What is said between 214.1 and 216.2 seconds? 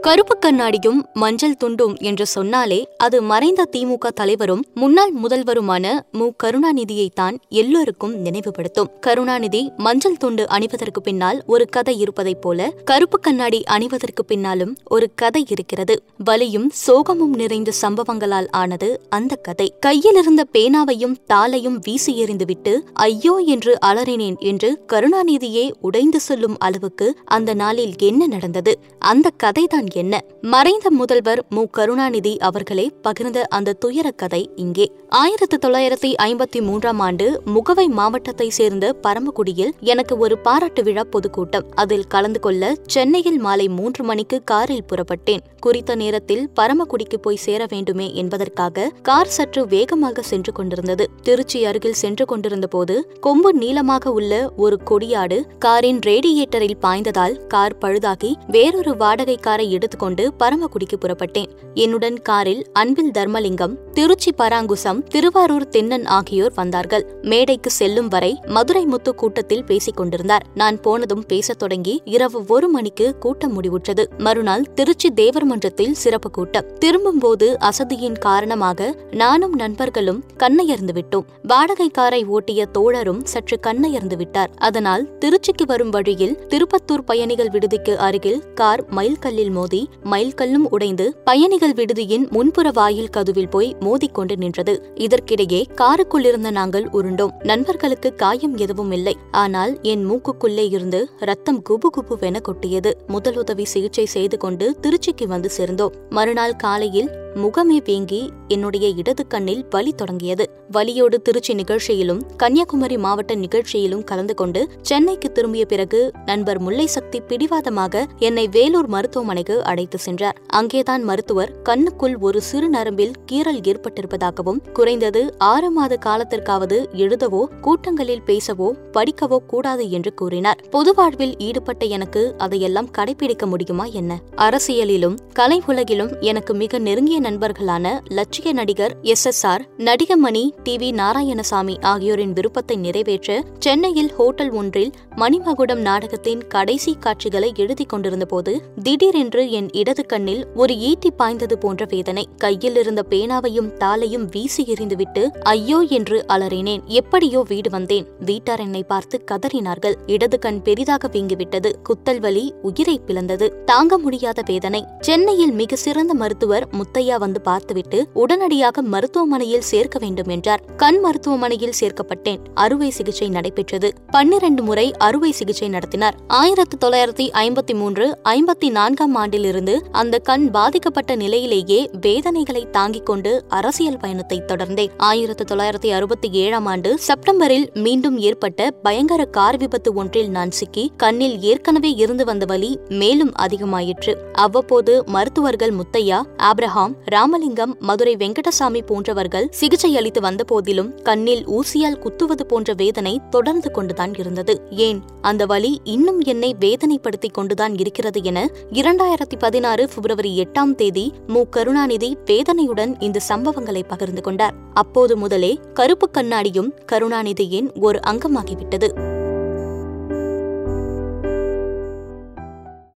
கொண்டார். அப்போது முதலே கருப்பு